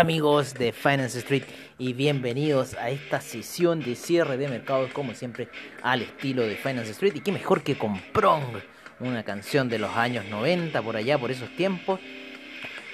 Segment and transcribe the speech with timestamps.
[0.00, 1.42] Amigos de Finance Street
[1.78, 5.48] y bienvenidos a esta sesión de cierre de mercados como siempre
[5.82, 7.16] al estilo de Finance Street.
[7.16, 8.56] Y qué mejor que con Prong,
[8.98, 12.00] una canción de los años 90 por allá por esos tiempos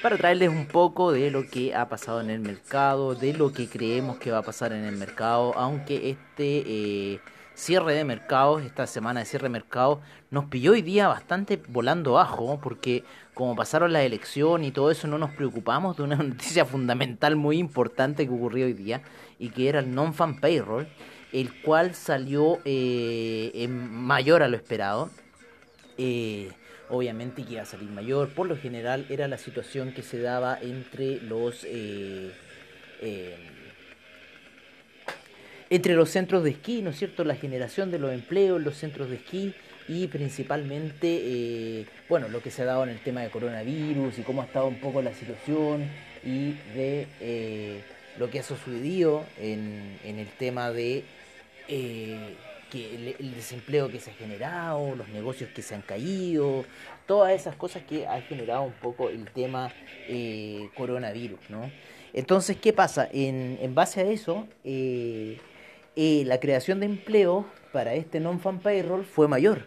[0.02, 3.68] para traerles un poco de lo que ha pasado en el mercado, de lo que
[3.68, 7.20] creemos que va a pasar en el mercado, aunque este eh,
[7.56, 12.12] cierre de mercados, esta semana de cierre de mercados, nos pilló hoy día bastante volando
[12.12, 16.66] bajo, porque como pasaron la elección y todo eso, no nos preocupamos de una noticia
[16.66, 19.02] fundamental muy importante que ocurrió hoy día,
[19.38, 20.86] y que era el non-fan payroll,
[21.32, 25.10] el cual salió eh, mayor a lo esperado.
[25.96, 26.52] Eh,
[26.90, 30.58] obviamente que iba a salir mayor, por lo general era la situación que se daba
[30.60, 31.64] entre los...
[31.64, 32.32] Eh,
[35.70, 37.24] entre los centros de esquí, ¿no es cierto?
[37.24, 39.54] La generación de los empleos en los centros de esquí
[39.88, 44.22] y principalmente, eh, bueno, lo que se ha dado en el tema de coronavirus y
[44.22, 45.88] cómo ha estado un poco la situación
[46.24, 47.82] y de eh,
[48.18, 51.04] lo que ha sucedido en, en el tema de
[51.68, 52.34] eh,
[52.72, 56.64] el, desempleo que se ha generado, los negocios que se han caído,
[57.06, 59.72] todas esas cosas que ha generado un poco el tema
[60.74, 61.70] coronavirus, ¿no?
[62.12, 63.08] Entonces, ¿qué pasa?
[63.12, 64.46] En, en base a eso,
[65.96, 69.66] la creación de empleo para este non-fan payroll fue mayor.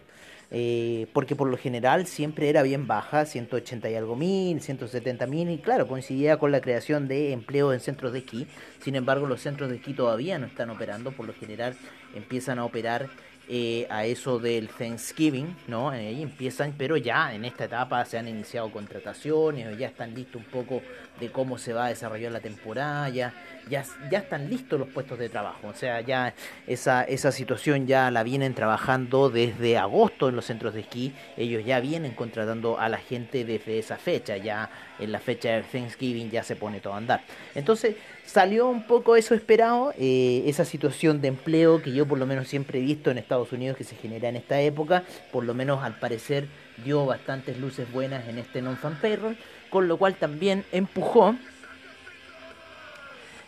[0.52, 5.48] Eh, porque por lo general siempre era bien baja, 180 y algo mil, 170 mil,
[5.48, 8.48] y claro, coincidía con la creación de empleo en centros de esquí.
[8.80, 11.76] Sin embargo, los centros de esquí todavía no están operando, por lo general
[12.16, 13.08] empiezan a operar
[13.52, 15.90] eh, a eso del Thanksgiving, ¿no?
[15.90, 20.44] Ahí empiezan, pero ya en esta etapa se han iniciado contrataciones, ya están listos un
[20.44, 20.82] poco
[21.18, 23.34] de cómo se va a desarrollar la temporada, ya,
[23.68, 26.32] ya, están listos los puestos de trabajo, o sea, ya
[26.68, 31.64] esa, esa situación ya la vienen trabajando desde agosto en los centros de esquí, ellos
[31.64, 36.30] ya vienen contratando a la gente desde esa fecha, ya en la fecha de Thanksgiving
[36.30, 37.22] ya se pone todo a andar.
[37.56, 42.26] Entonces salió un poco eso esperado, eh, esa situación de empleo que yo por lo
[42.26, 45.54] menos siempre he visto en Estados Unidos que se genera en esta época, por lo
[45.54, 46.46] menos al parecer
[46.84, 49.36] dio bastantes luces buenas en este non-fan payroll,
[49.68, 51.34] con lo cual también empujó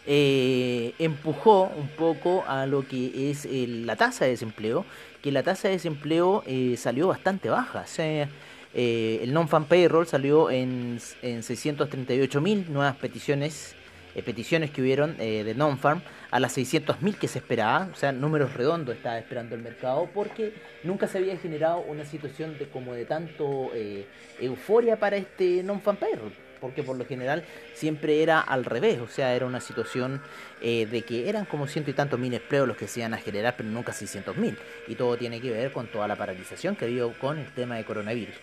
[0.05, 4.85] eh, empujó un poco a lo que es la tasa de desempleo,
[5.23, 7.83] que la tasa de desempleo eh, salió bastante baja.
[7.83, 8.29] O sea,
[8.75, 13.77] eh, el non-fan payroll salió en, en 638 mil nuevas peticiones
[14.15, 18.13] eh, peticiones que hubieron eh, de non-farm a las 600.000 que se esperaba, o sea,
[18.13, 20.53] números redondos estaba esperando el mercado, porque
[20.83, 24.07] nunca se había generado una situación de como de tanto eh,
[24.41, 29.35] euforia para este non-farm payroll, porque por lo general siempre era al revés, o sea,
[29.35, 30.21] era una situación
[30.61, 33.57] de que eran como ciento y tantos mil empleos los que se iban a generar,
[33.57, 34.57] pero nunca 600.000, mil,
[34.87, 37.77] y todo tiene que ver con toda la paralización que ha habido con el tema
[37.77, 38.37] de coronavirus.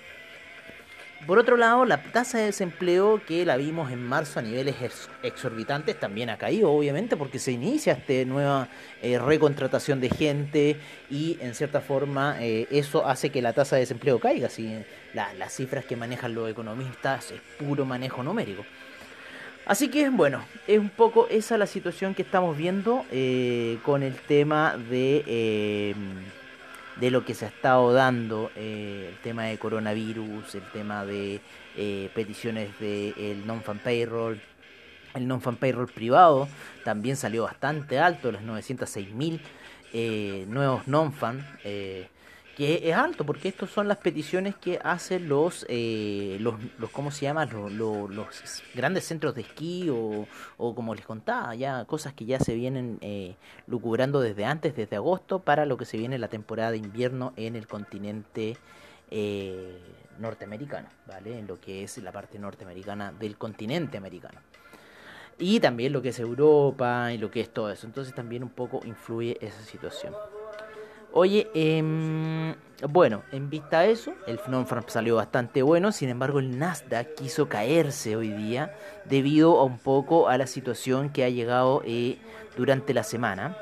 [1.28, 4.76] Por otro lado, la tasa de desempleo que la vimos en marzo a niveles
[5.22, 8.70] exorbitantes también ha caído, obviamente, porque se inicia esta nueva
[9.02, 10.78] eh, recontratación de gente
[11.10, 14.50] y, en cierta forma, eh, eso hace que la tasa de desempleo caiga.
[14.50, 14.74] Si
[15.14, 18.66] las cifras que manejan los economistas es puro manejo numérico.
[19.66, 24.16] Así que, bueno, es un poco esa la situación que estamos viendo eh, con el
[24.16, 25.94] tema de
[27.00, 31.42] de lo que se ha estado dando, eh, el tema de coronavirus, el tema de
[31.76, 34.42] eh, peticiones del de non-fan payroll,
[35.14, 36.48] el non-fan payroll privado
[36.84, 39.42] también salió bastante alto, los 906 mil
[39.94, 41.46] eh, nuevos non-fan
[42.60, 47.10] que es alto, porque estas son las peticiones que hacen los, eh, los, los, ¿cómo
[47.10, 47.46] se llama?
[47.46, 50.28] Los, los, grandes centros de esquí o,
[50.58, 54.98] o, como les contaba, ya cosas que ya se vienen eh, lucubrando desde antes, desde
[54.98, 58.58] agosto, para lo que se viene la temporada de invierno en el continente
[59.10, 59.80] eh,
[60.20, 61.40] norteamericano, ¿vale?
[61.40, 64.42] En lo que es la parte norteamericana del continente americano.
[65.38, 67.88] Y también lo que es Europa y lo que es todo eso.
[67.88, 70.14] Entonces también un poco influye esa situación.
[71.12, 72.56] Oye, eh,
[72.88, 77.50] bueno, en vista de eso, el non salió bastante bueno, sin embargo el Nasdaq quiso
[77.50, 78.74] caerse hoy día
[79.06, 82.18] debido a un poco a la situación que ha llegado eh,
[82.56, 83.58] durante la semana.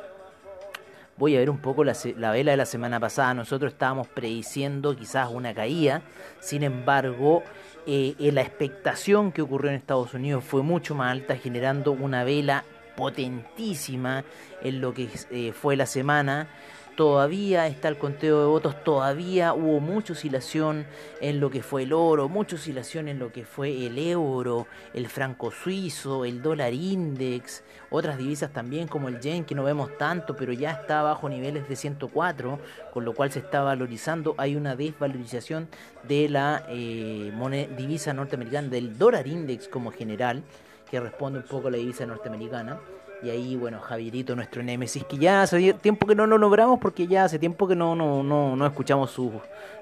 [1.17, 1.93] Voy a ver un poco la,
[2.31, 3.33] vela de la semana pasada.
[3.33, 6.03] Nosotros estábamos prediciendo quizás una caída.
[6.39, 7.41] Sin embargo,
[7.87, 12.65] eh, la expectación que ocurrió en Estados Unidos fue mucho más alta, generando una vela
[12.95, 14.23] potentísima
[14.61, 16.49] en lo que eh, fue la semana
[16.97, 20.87] todavía está el conteo de votos, todavía hubo mucha oscilación
[21.21, 24.65] en lo que fue el oro, mucha oscilación en lo que fue el euro,
[24.95, 29.95] el franco suizo, el dólar index, otras divisas también como el yen que no vemos
[29.99, 32.59] tanto, pero ya está bajo niveles de 104,
[32.91, 35.69] con lo cual se está valorizando, hay una desvalorización
[36.07, 37.31] de la eh,
[37.77, 40.41] divisa norteamericana, del dólar index como general,
[40.89, 42.79] que responde un poco a la divisa norteamericana.
[43.23, 47.07] Y ahí, bueno, Javierito, nuestro némesis, que ya hace tiempo que no lo logramos porque
[47.07, 49.31] ya hace tiempo que no, no, no, no escuchamos su,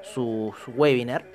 [0.01, 1.25] su, webinar.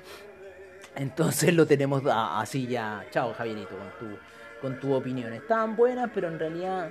[0.95, 3.05] Entonces lo tenemos así ya.
[3.11, 4.17] Chao, Javierito, con tu,
[4.61, 5.31] con tu opinión.
[5.33, 6.89] Estaban buenas, pero en realidad,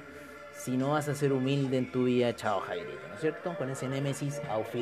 [0.52, 3.54] si no vas a ser humilde en tu vida, chao, Javierito, ¿no es cierto?
[3.58, 4.72] Con ese némesis, auf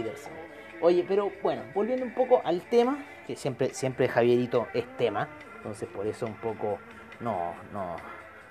[0.81, 5.89] Oye, pero bueno, volviendo un poco al tema, que siempre, siempre Javierito es tema, entonces
[5.89, 6.79] por eso un poco
[7.21, 7.97] no, no,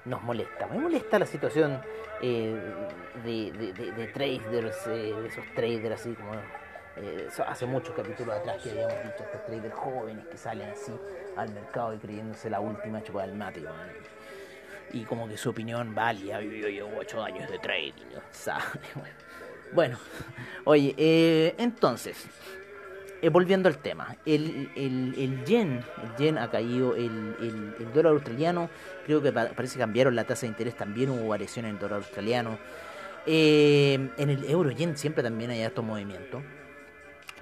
[0.07, 0.67] nos molesta.
[0.67, 1.81] Me molesta la situación
[2.21, 2.59] eh,
[3.23, 6.31] de, de, traders, eh, esos traders así como...
[6.99, 10.91] Eh, hace muchos capítulos atrás que habíamos dicho estos traders jóvenes que salen así
[11.35, 13.61] al mercado y creyéndose la última chupada del mate.
[14.93, 17.93] Y como que su opinión vale, ha yo ocho años de trading.
[19.73, 19.99] Bueno,
[20.63, 22.25] oye, entonces,
[23.21, 27.35] eh, volviendo al tema, el, el, yen, el yen ha caído, el,
[27.79, 28.69] el, dólar australiano,
[29.05, 31.97] creo que parece que cambiaron la tasa de interés, también hubo variación en el dólar
[31.97, 32.59] australiano.
[33.25, 36.41] Eh, en el euro yen siempre también hay alto movimiento.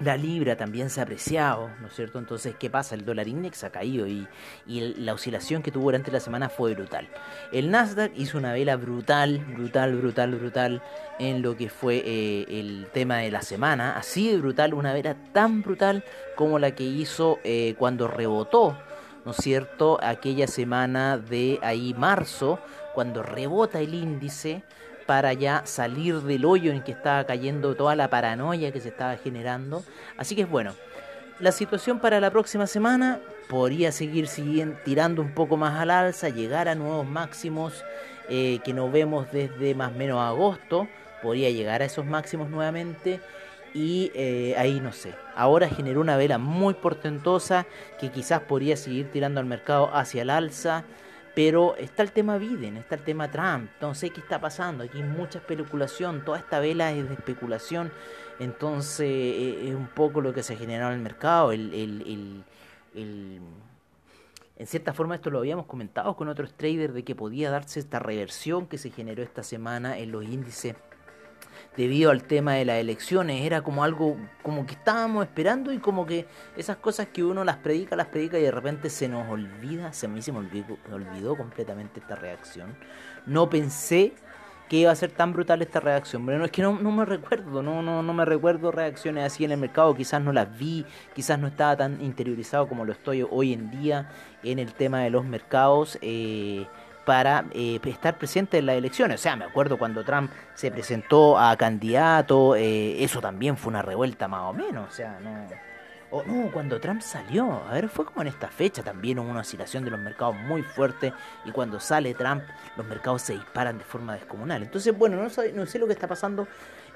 [0.00, 2.18] La libra también se ha apreciado, ¿no es cierto?
[2.18, 2.94] Entonces, ¿qué pasa?
[2.94, 4.28] El dólar index ha caído y,
[4.66, 7.08] la oscilación que tuvo durante la semana fue brutal.
[7.50, 10.82] El Nasdaq hizo una vela brutal, brutal, brutal, brutal
[11.18, 13.96] en lo que fue eh, el tema de la semana.
[13.96, 16.04] Así de brutal, una vela tan brutal
[16.34, 18.76] como la que hizo eh, cuando rebotó,
[19.24, 19.98] ¿no es cierto?
[20.02, 22.58] Aquella semana de ahí marzo,
[22.92, 24.62] cuando rebota el índice
[25.06, 29.16] para ya salir del hoyo en que estaba cayendo toda la paranoia que se estaba
[29.16, 29.84] generando.
[30.16, 30.74] Así que es bueno,
[31.38, 34.28] la situación para la próxima semana podría seguir
[34.84, 37.84] tirando un poco más al alza, llegar a nuevos máximos
[38.28, 40.88] eh, que nos vemos desde más o menos agosto,
[41.22, 43.20] podría llegar a esos máximos nuevamente
[43.74, 45.14] y eh, ahí no sé.
[45.34, 47.66] Ahora generó una vela muy portentosa
[48.00, 50.84] que quizás podría seguir tirando al mercado hacia el alza.
[51.36, 55.04] Pero está el tema Biden, está el tema Trump, sé qué está pasando, aquí hay
[55.04, 57.92] mucha especulación, toda esta vela es de especulación,
[58.38, 62.42] entonces eh, es un poco lo que se ha generado en el mercado, el, el,
[62.94, 63.40] el,
[64.56, 67.98] en cierta forma esto lo habíamos comentado con otros traders de que podía darse esta
[67.98, 70.74] reversión que se generó esta semana en los índices
[71.76, 73.44] debido al tema de las elecciones.
[73.44, 76.26] Era como algo como que estábamos esperando y como que
[76.56, 79.92] esas cosas que uno las predica, las predica y de repente se nos olvida.
[79.92, 82.76] Se me, se me olvidó, completamente esta reacción.
[83.26, 84.14] No pensé
[84.68, 86.26] que iba a ser tan brutal esta reacción.
[86.26, 89.44] Pero no, es que no, no me recuerdo, no, no, no me recuerdo reacciones así
[89.44, 89.94] en el mercado.
[89.94, 90.84] Quizás no las vi,
[91.14, 94.10] quizás no estaba tan interiorizado como lo estoy hoy en día
[94.42, 95.98] en el tema de los mercados.
[96.02, 96.66] Eh,
[97.06, 99.20] para eh, estar presente en las elecciones.
[99.20, 103.80] O sea, me acuerdo cuando Trump se presentó a candidato, eh, eso también fue una
[103.80, 104.88] revuelta más o menos.
[104.90, 105.46] O sea, no.
[106.10, 109.40] O no, cuando Trump salió, a ver, fue como en esta fecha también hubo una
[109.40, 111.12] oscilación de los mercados muy fuerte
[111.44, 112.44] y cuando sale Trump
[112.76, 114.62] los mercados se disparan de forma descomunal.
[114.62, 116.46] Entonces, bueno, no sé, no sé lo que está pasando.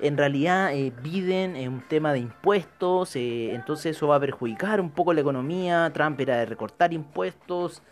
[0.00, 4.80] En realidad, eh, Biden es un tema de impuestos, eh, entonces eso va a perjudicar
[4.80, 5.90] un poco la economía.
[5.92, 7.82] Trump era de recortar impuestos.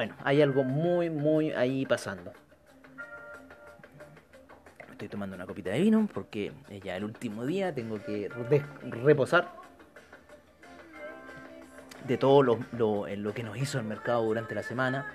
[0.00, 2.32] Bueno, hay algo muy, muy ahí pasando.
[4.90, 8.30] Estoy tomando una copita de vino porque es ya el último día, tengo que
[8.80, 9.52] reposar
[12.08, 15.12] de todo lo, lo, que nos hizo el mercado durante la semana.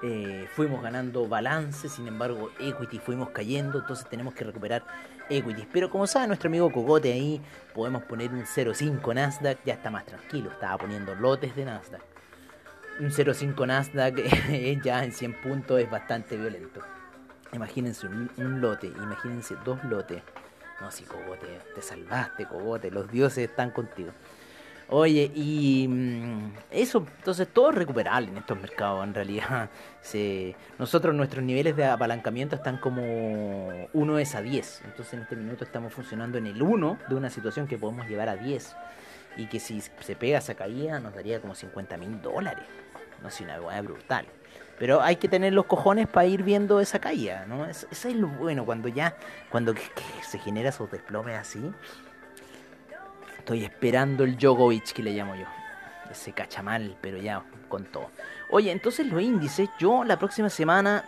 [0.00, 4.84] Eh, fuimos ganando balance, sin embargo, equity fuimos cayendo, entonces tenemos que recuperar
[5.28, 5.66] equity.
[5.72, 7.40] Pero como sabe nuestro amigo Cogote ahí,
[7.74, 12.15] podemos poner un 0.5 Nasdaq, ya está más tranquilo, estaba poniendo lotes de Nasdaq
[13.00, 14.16] un 0.5 Nasdaq
[14.82, 16.80] ya en 100 puntos es bastante violento.
[17.52, 20.22] Imagínense un, lote, imagínense dos lotes.
[20.80, 24.10] No, si Cogote, te salvaste, Cogote, los dioses están contigo.
[24.88, 29.70] Oye, y mm, eso, entonces todo es recuperable en estos mercados, en realidad.
[30.00, 33.02] Se, nosotros nuestros niveles de apalancamiento están como
[33.92, 37.30] 1 es a 10, entonces en este minuto estamos funcionando en el 1 de una
[37.30, 38.76] situación que podemos llevar a 10
[39.36, 42.64] y que si se pega esa caída nos daría como 50 mil dólares.
[43.22, 44.26] No sé, una hueá brutal.
[44.78, 47.64] Pero hay que tener los cojones para ir viendo esa caída, ¿no?
[47.64, 49.16] Eso, es lo bueno, cuando ya,
[49.50, 49.74] cuando
[50.22, 51.72] se genera esos desplomes así,
[53.46, 55.44] Estoy esperando el Djokovic que le llamo yo.
[56.10, 58.10] Ese cachamal, pero ya con todo.
[58.50, 61.04] Oye, entonces los índices, yo la próxima semana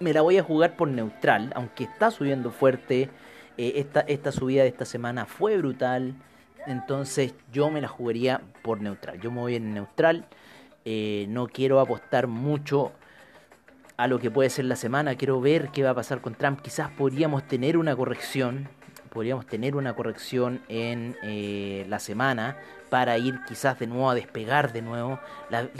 [0.00, 3.08] me la voy a jugar por neutral, aunque está subiendo fuerte.
[3.56, 6.12] Eh, esta, esta subida de esta semana fue brutal.
[6.66, 9.20] Entonces yo me la jugaría por neutral.
[9.20, 10.26] Yo me voy en neutral.
[10.84, 12.92] Eh, no quiero apostar mucho
[13.96, 15.14] a lo que puede ser la semana.
[15.14, 16.60] Quiero ver qué va a pasar con Trump.
[16.60, 18.68] Quizás podríamos tener una corrección
[19.14, 22.56] podríamos tener una corrección en eh, la semana
[22.90, 25.20] para ir quizás de nuevo a despegar de nuevo.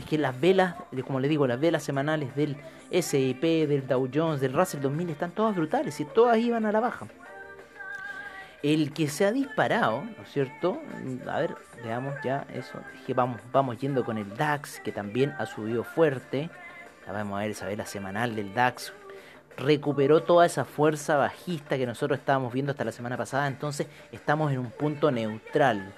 [0.08, 2.56] que las velas, como le digo, las velas semanales del
[2.90, 6.80] S&P, del Dow Jones, del Russell 2000 están todas brutales y todas iban a la
[6.80, 7.06] baja.
[8.64, 10.80] El que se ha disparado, ¿no es cierto?
[11.30, 11.54] A ver,
[11.84, 12.80] veamos ya eso.
[13.06, 16.48] que vamos, vamos yendo con el DAX, que también ha subido fuerte.
[17.06, 18.94] vamos a ver esa vela semanal del DAX,
[19.58, 24.50] recuperó toda esa fuerza bajista que nosotros estábamos viendo hasta la semana pasada, entonces estamos
[24.50, 25.92] en un punto neutral,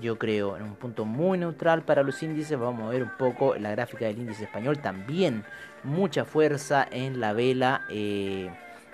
[0.00, 3.56] yo creo, en un punto muy neutral para los índices, vamos a ver un poco
[3.56, 5.44] la gráfica del índice español, también
[5.84, 8.48] mucha fuerza en la vela eh,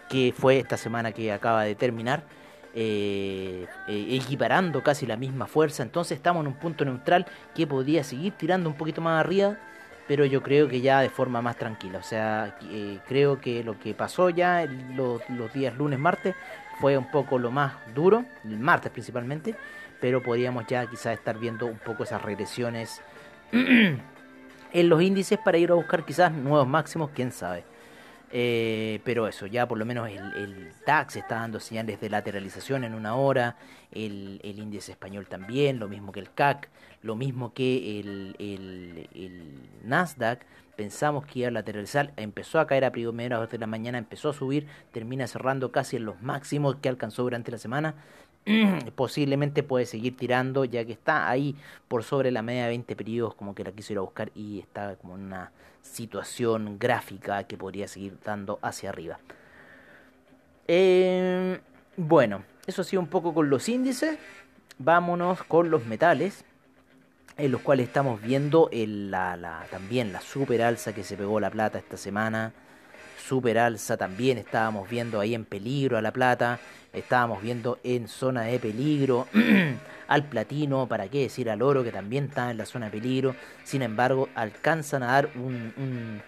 [0.08, 2.41] que fue esta semana que acaba de terminar.
[2.74, 8.02] Eh, eh, equiparando casi la misma fuerza entonces estamos en un punto neutral que podría
[8.02, 9.58] seguir tirando un poquito más arriba
[10.06, 11.98] pero yo creo que ya de forma más tranquila.
[11.98, 16.34] O sea, eh, creo que lo que pasó ya los, los, días lunes, martes
[16.80, 19.54] fue un poco lo más duro, el martes principalmente,
[20.00, 23.00] pero podríamos ya quizás estar viendo un poco esas regresiones
[23.52, 24.02] en
[24.72, 27.64] los índices para ir a buscar quizás nuevos máximos, quién sabe.
[28.34, 32.82] Eh, pero eso, ya por lo menos el, el, DAX está dando señales de lateralización
[32.82, 33.56] en una hora,
[33.90, 36.70] el, el, índice español también, lo mismo que el CAC,
[37.02, 40.46] lo mismo que el, el Nasdaq.
[40.76, 44.32] Pensamos que iba a lateralizar, empezó a caer a primeras de la mañana, empezó a
[44.32, 47.94] subir, termina cerrando casi en los máximos que alcanzó durante la semana.
[48.96, 51.56] Posiblemente puede seguir tirando, ya que está ahí
[51.88, 54.60] por sobre la media de 20 periodos, como que la quiso ir a buscar y
[54.60, 59.18] está como en una situación gráfica que podría seguir dando hacia arriba.
[60.68, 61.60] Eh,
[61.96, 64.18] bueno, eso ha sido un poco con los índices.
[64.78, 66.44] Vámonos con los metales,
[67.36, 68.70] en los cuales estamos viendo
[69.70, 72.52] también la super alza que se pegó la plata esta semana.
[73.32, 76.60] Super alza también estábamos viendo ahí en peligro a la plata.
[76.92, 79.26] Estábamos viendo en zona de peligro
[80.08, 83.34] al platino, para qué decir al oro que también está en la zona de peligro.
[83.64, 86.20] Sin embargo, alcanzan a dar un,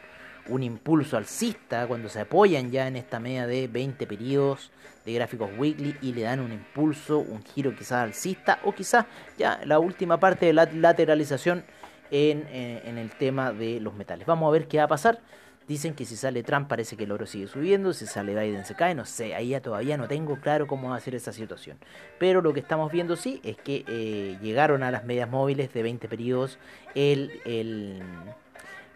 [0.49, 4.71] un, impulso alcista cuando se apoyan ya en esta media de 20 periodos
[5.05, 9.05] de gráficos weekly y le dan un impulso, un giro quizás alcista o quizás
[9.37, 11.65] ya la última parte de la lateralización
[12.11, 14.27] en, eh, en el tema de los metales.
[14.27, 15.21] Vamos a ver qué va a pasar.
[15.67, 18.75] Dicen que si sale Trump parece que el oro sigue subiendo, si sale Biden se
[18.75, 21.79] cae, no sé, ahí ya todavía no tengo claro cómo va a ser esa situación.
[22.19, 25.83] Pero lo que estamos viendo sí es que eh, llegaron a las medias móviles de
[25.83, 26.59] 20 periodos
[26.95, 28.03] el, el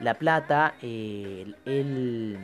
[0.01, 2.39] la plata, el, el,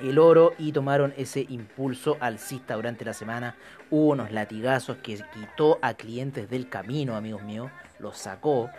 [0.00, 3.56] el oro y tomaron ese impulso alcista durante la semana.
[3.90, 8.70] Hubo unos latigazos que quitó a clientes del camino, amigos míos, los sacó.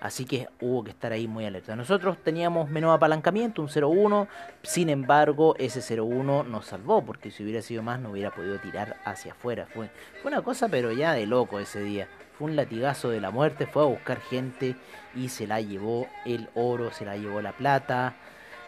[0.00, 1.74] Así que hubo que estar ahí muy alerta.
[1.74, 4.28] Nosotros teníamos menos apalancamiento, un 0-1.
[4.62, 8.96] Sin embargo, ese 0-1 nos salvó, porque si hubiera sido más no hubiera podido tirar
[9.04, 9.66] hacia afuera.
[9.66, 9.90] Fue,
[10.24, 12.08] una cosa, pero ya de loco ese día.
[12.38, 14.76] Fue un latigazo de la muerte, fue a buscar gente
[15.16, 18.14] y se la llevó el oro, se la llevó la plata.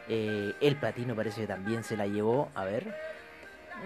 [0.08, 2.48] Eh, el platino parece que también se la llevó.
[2.56, 2.92] A ver,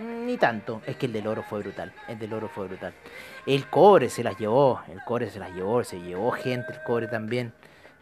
[0.00, 2.93] ni tanto, es que el del oro fue brutal, el del oro fue brutal.
[3.47, 7.07] El cobre se las llevó, el cobre se las llevó, se llevó gente el cobre
[7.09, 7.53] también,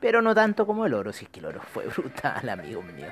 [0.01, 3.09] pero no tanto como el oro, si es que el oro fue brutal, amigo mío.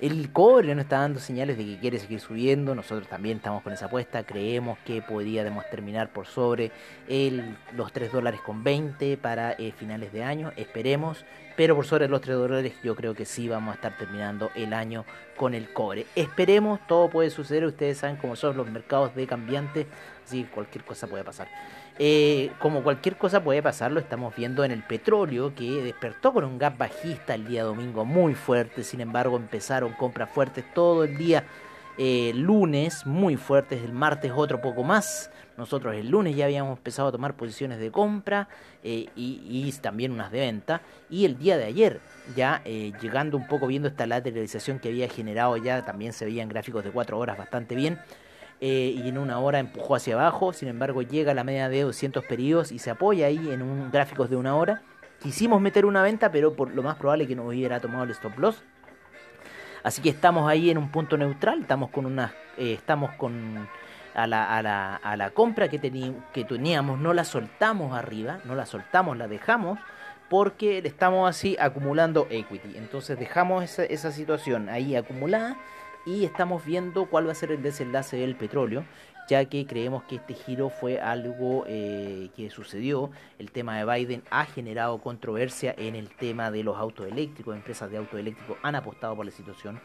[0.00, 2.72] El cobre no está dando señales de que quiere seguir subiendo.
[2.72, 4.22] Nosotros también estamos con esa apuesta.
[4.22, 6.70] Creemos que podríamos terminar por sobre
[7.72, 10.52] los 3 dólares con 20 para eh, finales de año.
[10.56, 11.24] Esperemos.
[11.56, 14.72] Pero por sobre los 3 dólares yo creo que sí vamos a estar terminando el
[14.72, 15.04] año
[15.36, 16.06] con el cobre.
[16.14, 16.78] Esperemos.
[16.86, 17.64] Todo puede suceder.
[17.64, 19.88] Ustedes saben cómo son los mercados de cambiantes.
[20.24, 21.48] Así que cualquier cosa puede pasar.
[21.98, 26.44] Eh, como cualquier cosa puede pasar, lo estamos viendo en el petróleo, que despertó con
[26.44, 31.16] un gap bajista el día domingo muy fuerte, sin embargo empezaron compras fuertes todo el
[31.18, 31.44] día
[32.00, 35.32] eh, lunes muy fuertes, el martes otro poco más.
[35.56, 38.48] Nosotros el lunes ya habíamos empezado a tomar posiciones de compra
[38.84, 40.80] eh, y, también unas de venta.
[41.10, 42.00] Y el día de ayer,
[42.36, 46.48] ya eh, llegando un poco viendo esta lateralización que había generado ya, también se veían
[46.48, 47.98] gráficos de 4 horas bastante bien.
[48.60, 52.24] Y en una hora empujó hacia abajo, sin embargo llega a la media de 200
[52.24, 54.82] periodos y se apoya ahí en un gráficos de una hora.
[55.22, 58.38] Quisimos meter una venta, pero por lo más probable que nos hubiera tomado el stop
[58.38, 58.62] loss.
[59.82, 63.68] Así que estamos ahí en un punto neutral, estamos con una, eh, estamos con
[64.14, 65.78] a la, a la, a la compra que,
[66.32, 69.78] que teníamos, no la soltamos arriba, no la soltamos, la dejamos
[70.28, 72.76] porque estamos así acumulando equity.
[72.76, 75.56] Entonces dejamos esa, esa situación ahí acumulada
[76.06, 78.84] y estamos viendo cuál va a ser el desenlace del petróleo
[79.28, 83.10] ya que creemos que este giro fue algo eh, que sucedió.
[83.38, 87.90] El tema de Biden ha generado controversia en el tema de los autos eléctricos, empresas
[87.90, 89.80] de autos eléctricos han apostado por la situación.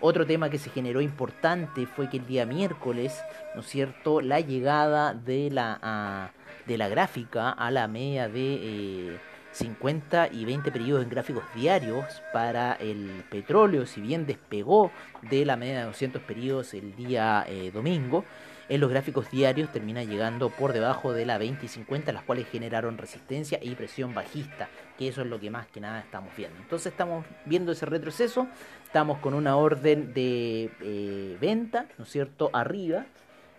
[0.00, 3.20] Otro tema que se generó importante fue que el día miércoles,
[3.54, 6.30] ¿no es cierto?, la llegada de la,
[6.66, 9.18] de la gráfica a la media de...
[9.54, 14.90] 50 eh, y 20 periodos en gráficos diarios para el petróleo, si bien despegó
[15.22, 18.24] de la media de 200 periodos el día eh, domingo,
[18.68, 22.48] en los gráficos diarios termina llegando por debajo de la 20 y 50, las cuales
[22.48, 24.68] generaron resistencia y presión bajista,
[24.98, 26.58] que eso es lo que más que nada estamos viendo.
[26.60, 28.48] Entonces estamos viendo ese retroceso,
[28.84, 33.04] estamos con una orden de eh, venta, ¿no es cierto?, arriba,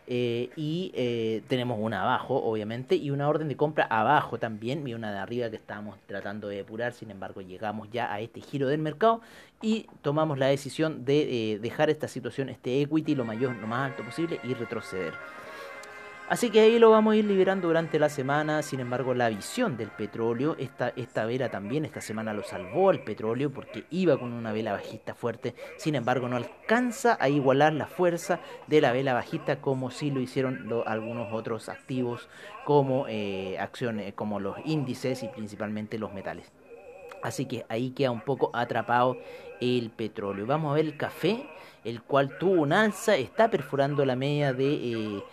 [0.08, 4.94] eh, y eh, tenemos una abajo, obviamente, y una orden de compra abajo también, y
[4.94, 8.68] una de arriba que estábamos tratando de depurar, sin embargo llegamos ya a este giro
[8.68, 9.22] del mercado
[9.62, 13.92] y tomamos la decisión de eh, dejar esta situación, este equity lo mayor, lo más
[13.92, 15.14] alto posible y retroceder.
[16.28, 18.64] Así que ahí lo vamos a ir liberando durante la semana.
[18.64, 23.04] Sin embargo, la visión del petróleo, esta, esta vela también esta semana lo salvó al
[23.04, 25.54] petróleo porque iba con una vela bajista fuerte.
[25.78, 30.20] Sin embargo, no alcanza a igualar la fuerza de la vela bajista como sí lo
[30.20, 32.28] hicieron algunos otros activos
[32.64, 36.52] como eh, acciones, como los índices y principalmente los metales.
[37.22, 39.18] Así que ahí queda un poco atrapado
[39.62, 40.48] el petróleo.
[40.48, 41.46] Vamos a ver el café,
[41.84, 44.74] el cual tuvo un alza, está perforando la media de...
[44.74, 45.24] Eh,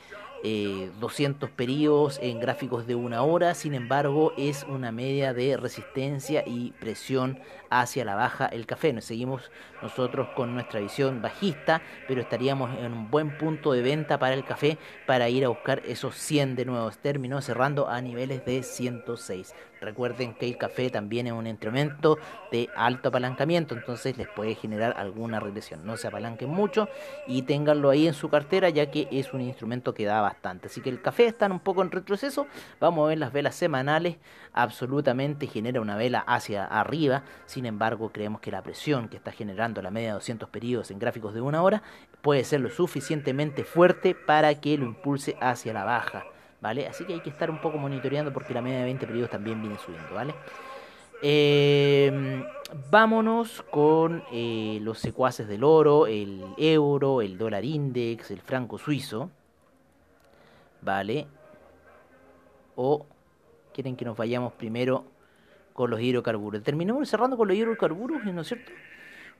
[0.42, 6.42] 200 eh, periodos en gráficos de una hora, sin embargo es una media de resistencia
[6.46, 7.38] y presión
[7.80, 8.92] hacia la baja el café.
[8.92, 14.18] Nos seguimos nosotros con nuestra visión bajista, pero estaríamos en un buen punto de venta
[14.18, 18.44] para el café para ir a buscar esos 100 de nuevos términos, cerrando a niveles
[18.44, 19.54] de 106.
[19.82, 22.16] Recuerden que el café también es un instrumento
[22.52, 25.84] de alto apalancamiento, entonces les puede generar alguna regresión.
[25.84, 26.88] No se apalanquen mucho
[27.26, 30.68] y ténganlo ahí en su cartera, ya que es un instrumento que da bastante.
[30.68, 32.46] Así que el café está un poco en retroceso.
[32.78, 34.18] Vamos a ver las velas semanales.
[34.52, 37.24] Absolutamente genera una vela hacia arriba.
[37.66, 41.34] Embargo, creemos que la presión que está generando la media de 200 periodos en gráficos
[41.34, 41.82] de una hora
[42.20, 46.24] puede ser lo suficientemente fuerte para que lo impulse hacia la baja.
[46.62, 46.86] ¿vale?
[46.86, 49.60] Así que hay que estar un poco monitoreando porque la media de 20 periodos también
[49.60, 50.32] viene subiendo, ¿vale?
[51.20, 52.44] Em,
[52.90, 59.28] vámonos con eh, los secuaces del oro, el euro, el dólar index, el franco suizo,
[60.80, 61.26] ¿vale?
[62.76, 63.06] O
[63.74, 65.04] quieren que nos vayamos primero
[65.72, 66.62] con los hidrocarburos.
[66.62, 68.72] Terminamos cerrando con los hidrocarburos, ¿no es cierto?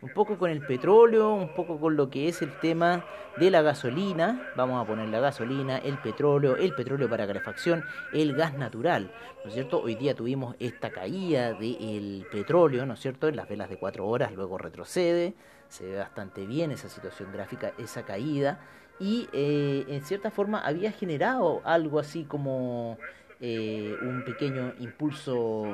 [0.02, 3.04] un poco con el petróleo, un poco con lo que es el tema
[3.38, 8.34] de la gasolina, vamos a poner la gasolina, el petróleo, el petróleo para calefacción, el
[8.34, 9.80] gas natural, ¿no es cierto?
[9.80, 13.28] Hoy día tuvimos esta caída del petróleo, ¿no es cierto?
[13.28, 15.34] En las velas de cuatro horas, luego retrocede,
[15.68, 18.58] se ve bastante bien esa situación gráfica, esa caída,
[18.98, 22.98] y eh, en cierta forma había generado algo así como
[23.42, 25.66] eh, un pequeño impulso...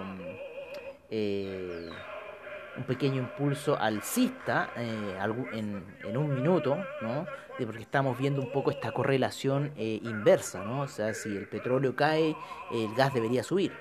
[1.10, 1.88] Eh,
[2.76, 5.18] un pequeño impulso alcista eh,
[5.52, 7.26] en, un minuto, ¿no?
[7.58, 10.82] De porque estamos viendo un poco esta correlación eh, inversa, ¿no?
[10.82, 12.36] O sea, si el petróleo cae,
[12.70, 13.72] el gas debería subir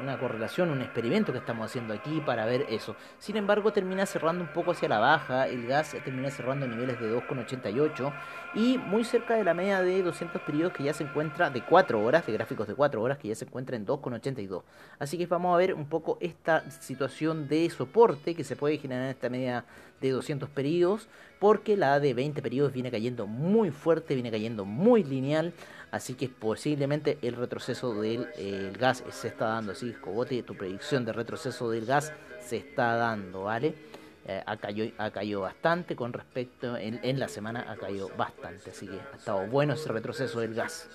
[0.00, 2.96] una correlación, un experimento que estamos haciendo aquí para ver eso.
[3.18, 7.14] Sin embargo, termina cerrando un poco hacia la baja, el gas termina cerrando niveles de
[7.14, 8.12] 2,88
[8.54, 12.02] y muy cerca de la media de 200 periodos que ya se encuentra de 4
[12.02, 14.62] horas, de gráficos de 4 horas que ya se encuentra en 2,82.
[14.98, 19.04] Así que vamos a ver un poco esta situación de soporte que se puede generar
[19.04, 19.64] en esta media
[20.00, 21.08] de 200 periodos,
[21.40, 25.52] porque la de 20 periodos viene cayendo muy fuerte, viene cayendo muy lineal,
[25.90, 31.12] así que posiblemente el retroceso del gas se está dando, así Cobote, tu predicción de
[31.12, 33.74] retroceso del gas se está dando, ¿vale?
[34.26, 39.00] Eh, ha, caído, bastante con respecto, en, en, la semana ha caído bastante, así que
[39.00, 40.88] ha estado bueno ese retroceso del gas.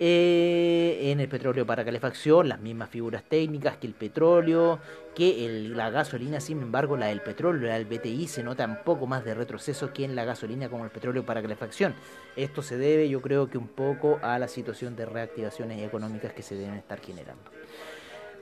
[0.00, 4.78] Eh, en el petróleo para calefacción, las mismas figuras técnicas que el petróleo,
[5.14, 9.08] que la gasolina, sin embargo, la del petróleo, la del BTI, se nota un poco
[9.08, 11.94] más de retroceso que en la gasolina como el petróleo para calefacción.
[12.36, 16.42] Esto se debe, yo creo que un poco a la situación de reactivaciones económicas que
[16.42, 17.50] se deben estar generando.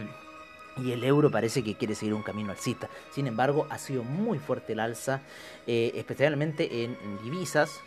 [0.77, 2.89] y el euro parece que quiere seguir un camino alcista.
[3.11, 5.21] Sin embargo, ha sido muy fuerte el alza,
[5.67, 7.81] eh, especialmente en divisas,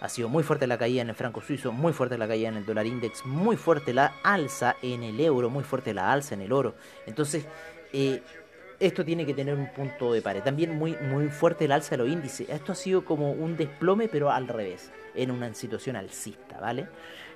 [0.00, 2.56] ha sido muy fuerte la caída en el franco suizo, muy fuerte la caída en
[2.56, 6.42] el dólar index, muy fuerte la alza en el euro, muy fuerte la alza en
[6.42, 6.74] el oro.
[7.06, 7.46] Entonces,
[7.92, 8.22] eh,
[8.80, 10.42] esto tiene que tener un punto de pared.
[10.42, 12.48] También muy, muy fuerte el alza de los índices.
[12.48, 16.86] Esto ha sido como un desplome, pero al revés, en una situación alcista, ¿vale?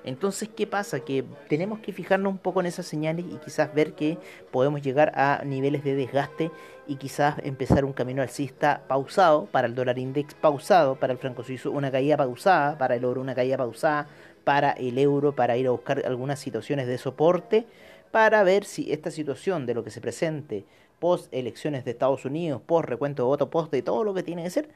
[0.05, 1.01] Entonces, ¿qué pasa?
[1.01, 4.17] Que tenemos que fijarnos un poco en esas señales y quizás ver que
[4.51, 6.51] podemos llegar a niveles de desgaste
[6.87, 11.43] y quizás empezar un camino alcista pausado para el dólar index, pausado para el franco
[11.43, 14.07] suizo, una caída pausada para el oro, una caída pausada
[14.43, 17.65] para el euro, para ir a buscar algunas situaciones de soporte
[18.13, 20.65] para ver si esta situación de lo que se presente
[21.03, 24.41] post elecciones de Estados Unidos, post recuento de votos, post de todo lo que tiene
[24.41, 24.69] que ser,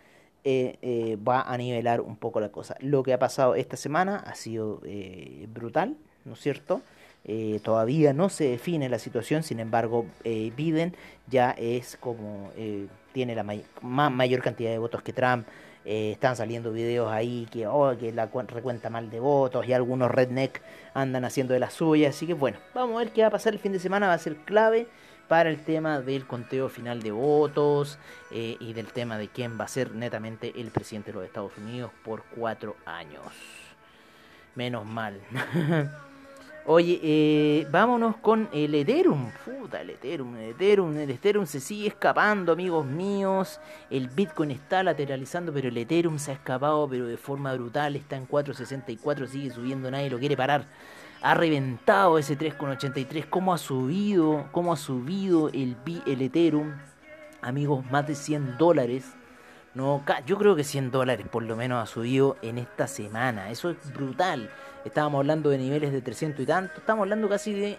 [0.44, 2.76] eh, eh, va a nivelar un poco la cosa.
[2.82, 6.82] Lo que ha pasado esta semana ha sido eh, brutal, ¿no es cierto?
[7.62, 10.96] todavía no se define la situación, sin embargo, Biden
[11.28, 12.52] ya es como
[13.12, 15.46] tiene la mayor cantidad de votos que Trump.
[15.84, 20.62] están saliendo videos ahí que, oh, que la recuenta mal de votos y algunos redneck
[20.94, 22.10] andan haciendo de la suya.
[22.10, 24.08] Así que bueno, vamos a ver qué va a pasar el fin de semana.
[24.08, 24.88] Va a ser clave
[25.28, 27.98] para el tema del conteo final de votos
[28.32, 31.58] eh, y del tema de quién va a ser netamente el presidente de los Estados
[31.58, 33.24] Unidos por cuatro años.
[34.56, 35.20] Menos mal.
[36.70, 39.32] Oye, eh, vámonos con el Ethereum.
[39.46, 43.62] Puta, el Ethereum, Ethereum, el Ethereum se sigue escapando, amigos míos.
[43.90, 47.96] El Bitcoin está lateralizando, pero el Ethereum se ha escapado, pero de forma brutal.
[47.96, 50.66] Está en 4.64, sigue subiendo, nadie lo quiere parar
[51.22, 55.76] ha reventado ese 3,83, cómo ha subido, cómo ha subido el,
[56.06, 56.74] el Ethereum,
[57.42, 59.14] amigos, más de 100 dólares.
[59.74, 63.52] No, yo creo que 100 dólares por lo menos ha subido en esta semana.
[63.52, 64.50] Eso es brutal.
[64.86, 66.80] Estábamos hablando de niveles de 300 y tanto.
[66.80, 67.78] Estamos hablando casi de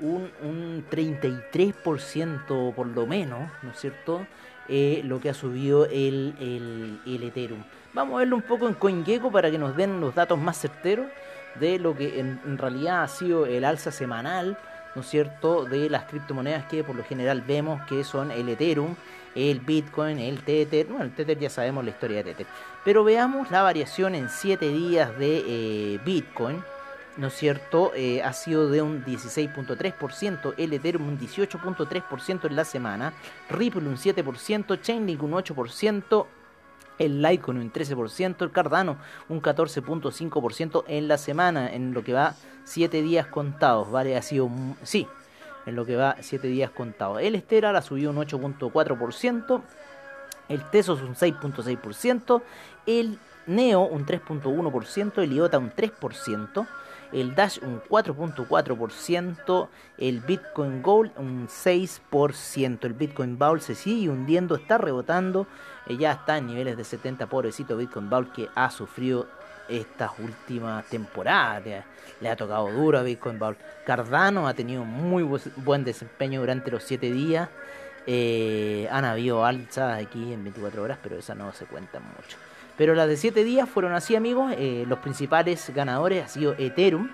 [0.00, 4.26] un, un 33% por lo menos, ¿no es cierto?
[4.68, 7.62] Eh, lo que ha subido el, el, el Ethereum.
[7.92, 11.06] Vamos a verlo un poco en CoinGecko para que nos den los datos más certeros
[11.60, 14.58] de lo que en, realidad ha sido el alza semanal,
[14.94, 18.94] ¿no es cierto?, de las criptomonedas que por lo general vemos que son el Ethereum,
[19.34, 22.46] el Bitcoin, el Tether, bueno, el Tether ya sabemos la historia de Tether,
[22.84, 26.62] pero veamos la variación en 7 días de eh, Bitcoin,
[27.16, 27.92] ¿no es cierto?
[27.94, 33.12] Eh, ha sido de un 16.3%, el Ethereum un 18.3% en la semana,
[33.50, 36.26] Ripple un 7%, Chainlink un 8%,
[36.98, 42.34] el Litecoin un 13%, el Cardano un 14.5% en la semana, en lo que va
[42.64, 44.16] 7 días contados, ¿vale?
[44.16, 44.50] Ha sido,
[44.82, 45.06] sí,
[45.66, 47.20] en lo que va 7 días contados.
[47.20, 49.62] El Stellar ha subido un 8.4%,
[50.48, 52.42] el Tesos un 6.6%,
[52.86, 56.66] el Neo un 3.1%, el IOTA un 3%,
[57.12, 64.56] el Dash un 4.4%, el Bitcoin Gold un 6%, el Bitcoin Bowl se sigue hundiendo,
[64.56, 65.46] está rebotando,
[65.88, 69.26] ya está en niveles de 70, pobrecito Bitcoin Bowl que ha sufrido
[69.68, 71.84] estas últimas temporadas,
[72.20, 73.56] le ha tocado duro a Bitcoin Bowl.
[73.86, 75.22] Cardano ha tenido muy
[75.56, 77.48] buen desempeño durante los 7 días,
[78.06, 82.36] eh, han habido alzas aquí en 24 horas, pero esas no se cuentan mucho.
[82.76, 84.52] Pero las de 7 días fueron así, amigos.
[84.58, 87.10] Eh, los principales ganadores han sido Ethereum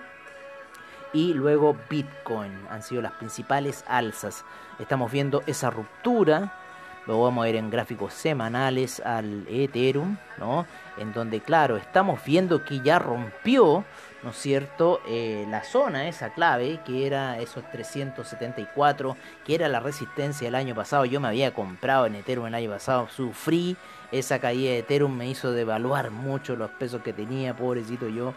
[1.13, 2.51] y luego Bitcoin.
[2.69, 4.43] Han sido las principales alzas.
[4.79, 6.60] Estamos viendo esa ruptura
[7.07, 10.67] Lo vamos a ver en gráficos semanales al Ethereum, ¿no?
[10.97, 13.83] En donde, claro, estamos viendo que ya rompió,
[14.21, 19.79] ¿no es cierto?, eh, la zona, esa clave, que era esos 374, que era la
[19.79, 21.05] resistencia del año pasado.
[21.05, 23.75] Yo me había comprado en Ethereum el año pasado, sufrí
[24.11, 28.35] esa caída de Ethereum, me hizo devaluar mucho los pesos que tenía, pobrecito yo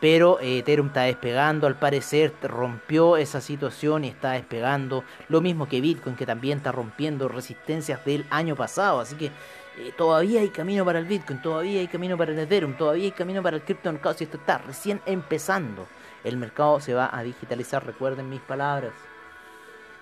[0.00, 5.68] pero eh, Ethereum está despegando, al parecer rompió esa situación y está despegando, lo mismo
[5.68, 10.50] que Bitcoin que también está rompiendo resistencias del año pasado, así que eh, todavía hay
[10.50, 13.62] camino para el Bitcoin, todavía hay camino para el Ethereum, todavía hay camino para el
[13.62, 15.86] criptomercado, si esto está recién empezando,
[16.24, 18.92] el mercado se va a digitalizar, recuerden mis palabras,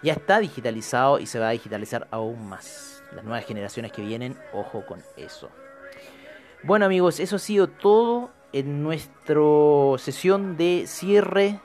[0.03, 4.37] ya está digitalizado y se va a digitalizar aún más, las nuevas generaciones que vienen,
[4.53, 5.49] ojo con eso.
[6.63, 9.43] Bueno amigos, eso ha sido todo en nuestra
[9.99, 11.61] sesión de cierre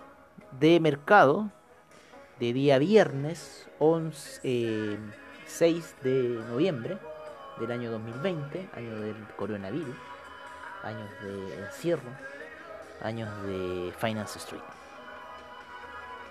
[0.60, 1.50] de mercado
[2.38, 4.98] de día viernes 11,
[5.46, 6.98] 6 eh, de noviembre
[7.62, 9.96] del año 2020, año del coronavirus,
[10.84, 12.10] años de encierro,
[13.02, 14.62] años de Finance Street.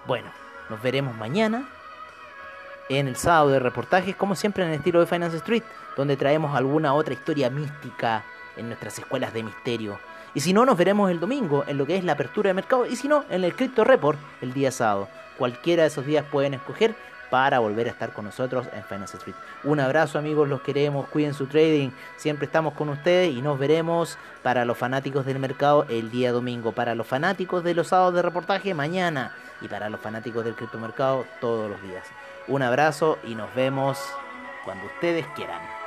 [0.07, 0.31] Bueno,
[0.68, 1.70] nos veremos mañana
[2.90, 5.62] en el sábado de reportajes, como siempre en el estilo de Finance Street,
[5.96, 8.25] donde traemos alguna otra historia mística
[8.59, 11.96] en nuestras escuelas de misterio y si no, nos veremos el domingo en lo que
[11.96, 12.86] es la apertura de mercado.
[12.86, 15.08] Y si no, en el Crypto Report el día sábado.
[15.38, 16.94] Cualquiera de esos días pueden escoger
[17.30, 19.36] para volver a estar con nosotros en Finance Street.
[19.64, 24.18] Un abrazo amigos, los queremos, cuiden su trading, siempre estamos con ustedes y nos veremos
[24.42, 28.22] para los fanáticos del mercado el día domingo, para los fanáticos de los sábados de
[28.22, 32.04] reportaje mañana y para los fanáticos del criptomercado todos los días.
[32.48, 33.98] Un abrazo y nos vemos
[34.64, 35.79] cuando ustedes quieran.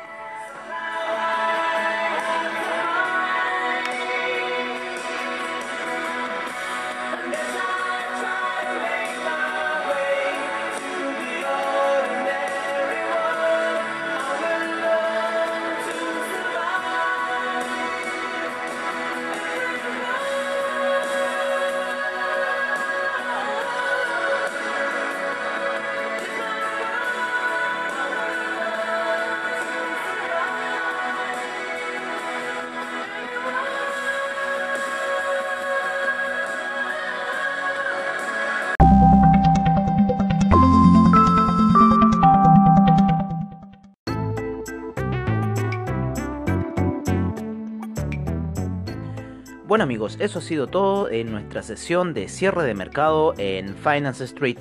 [49.84, 54.58] Amigos, eso ha sido todo en nuestra sesión de cierre de mercado en Finance Street.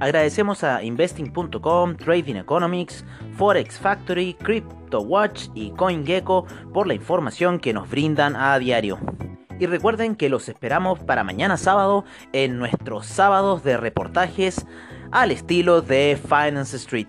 [0.00, 3.04] Agradecemos a investing.com, Trading Economics,
[3.36, 8.98] Forex Factory, CryptoWatch y CoinGecko por la información que nos brindan a diario.
[9.60, 14.64] Y recuerden que los esperamos para mañana sábado en nuestros sábados de reportajes
[15.12, 17.08] al estilo de Finance Street.